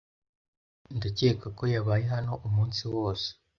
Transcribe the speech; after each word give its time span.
Ndakeka 0.95 1.47
ko 1.57 1.63
yabaye 1.73 2.05
hano 2.13 2.33
umunsi 2.47 2.81
wose. 2.95 3.27